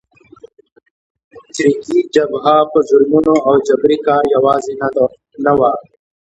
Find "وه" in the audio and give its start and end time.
5.59-5.71